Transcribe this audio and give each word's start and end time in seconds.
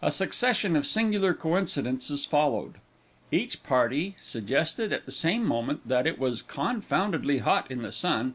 A 0.00 0.12
succession 0.12 0.76
of 0.76 0.86
singular 0.86 1.34
coincidences 1.34 2.24
followed. 2.24 2.74
Each 3.32 3.60
party 3.64 4.14
suggested 4.22 4.92
at 4.92 5.06
the 5.06 5.10
same 5.10 5.44
moment, 5.44 5.88
that 5.88 6.06
it 6.06 6.20
was 6.20 6.40
confoundedly 6.40 7.38
hot 7.38 7.68
in 7.68 7.82
the 7.82 7.90
sun. 7.90 8.34